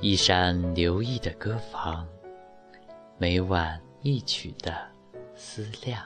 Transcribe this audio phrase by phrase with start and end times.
[0.00, 2.06] 一山留意的歌房，
[3.16, 4.74] 每晚一曲的
[5.34, 6.02] 思量。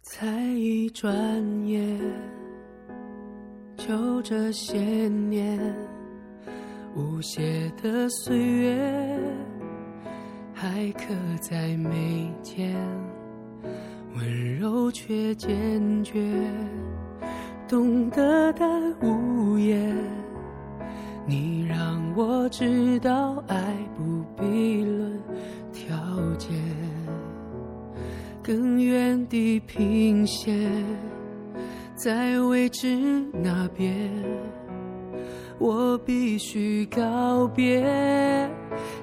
[0.00, 1.14] 才一转
[1.66, 2.00] 眼，
[3.76, 5.60] 就这些年，
[6.96, 9.18] 无邪的岁月
[10.64, 12.74] 还刻在眉间，
[14.16, 16.18] 温柔却坚决，
[17.68, 18.66] 懂得但
[19.02, 19.94] 无言。
[21.26, 25.20] 你让我知道，爱不必论
[25.70, 25.94] 条
[26.38, 26.50] 件，
[28.42, 30.58] 更远地平线，
[31.94, 34.10] 在未知那边，
[35.58, 37.82] 我必须告别，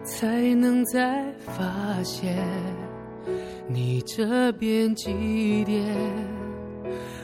[0.03, 1.63] 才能再发
[2.03, 2.37] 现
[3.67, 5.85] 你这边几点，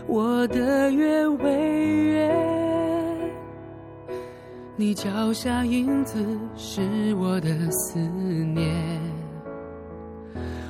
[0.08, 2.36] 我的月未圆。
[4.76, 6.24] 你脚下影子
[6.56, 8.72] 是我的思念，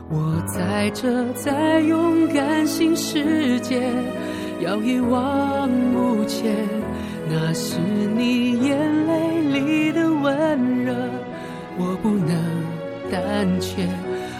[0.09, 3.81] 我在这在勇敢新世界，
[4.61, 6.55] 要一往无前。
[7.29, 7.77] 那是
[8.15, 10.95] 你眼泪里的温热，
[11.77, 12.35] 我不能
[13.11, 13.87] 胆怯。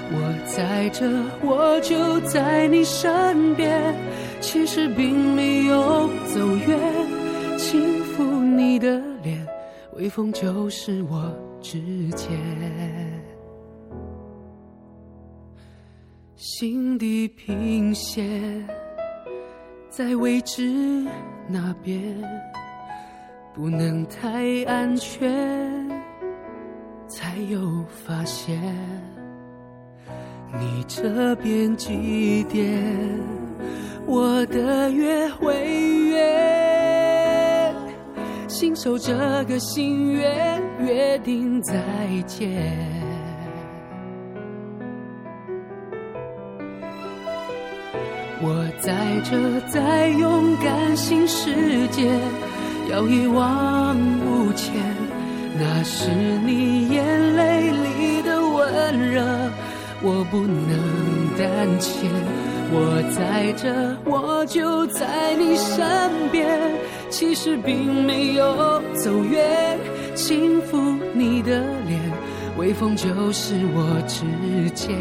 [0.09, 1.05] 我在这，
[1.45, 3.94] 我就在你身边，
[4.39, 6.79] 其实并没有走远，
[7.57, 9.45] 轻抚你的脸。
[9.97, 11.29] 微风就是我
[11.61, 11.81] 指
[12.16, 12.29] 尖，
[16.38, 18.66] 心地平线
[19.89, 21.05] 在未知
[21.49, 22.01] 那边，
[23.53, 25.27] 不能太安全，
[27.08, 28.61] 才有发现
[30.59, 32.83] 你这边几点，
[34.05, 35.53] 我的月会
[36.09, 37.75] 圆。
[38.47, 39.13] 信守这
[39.45, 41.75] 个心愿，约定再
[42.25, 42.50] 见。
[48.39, 48.94] 我在
[49.24, 52.09] 这，在勇敢新世界，
[52.89, 53.95] 要一往
[54.25, 55.16] 无前。
[55.59, 56.09] 那是
[56.45, 59.23] 你眼泪里的温热，
[60.01, 60.78] 我不能
[61.38, 62.07] 胆怯。
[62.69, 66.47] 我在这，我就在你身边。
[67.09, 69.79] 其实并没有走远，
[70.13, 72.00] 轻抚你的脸，
[72.57, 74.25] 微风就是我指
[74.72, 74.94] 尖。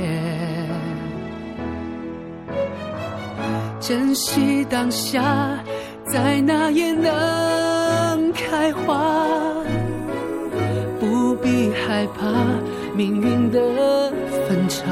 [3.80, 5.58] 珍惜当下，
[6.06, 9.26] 在哪也能开花，
[11.86, 12.26] 害怕
[12.94, 13.60] 命运的
[14.48, 14.82] 分岔。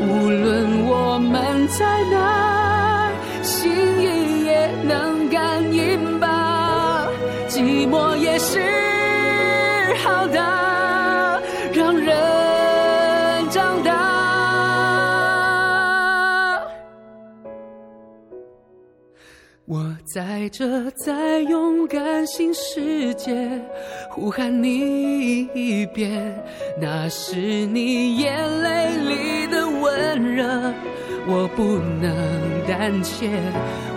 [0.00, 3.10] 无论我们在哪，
[3.42, 7.08] 心意也能感应吧。
[7.48, 8.60] 寂寞也是
[10.04, 10.40] 好的，
[19.68, 23.60] 我在这，在勇敢新世界，
[24.10, 26.40] 呼喊你一遍，
[26.80, 29.66] 那是你眼泪里的。
[29.66, 30.72] 温热，
[31.26, 32.10] 我不能
[32.66, 33.28] 胆怯。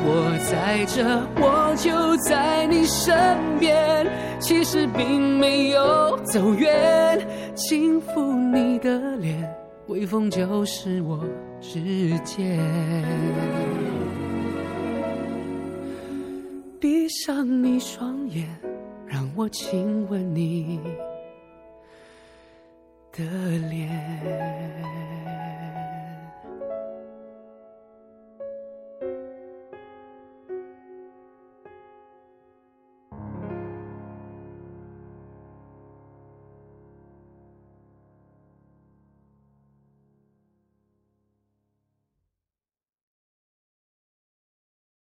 [0.03, 1.03] 我在这，
[1.39, 3.15] 我就在你身
[3.59, 4.05] 边。
[4.39, 7.19] 其实并没有走远，
[7.55, 9.47] 轻抚你的脸，
[9.87, 11.19] 微风就是我
[11.61, 12.59] 指尖。
[16.79, 18.47] 闭上你双眼，
[19.05, 20.79] 让我亲吻你。